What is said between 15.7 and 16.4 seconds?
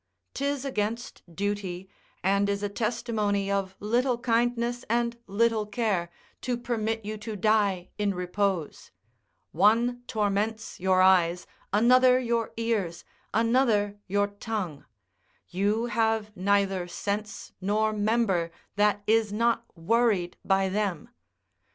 have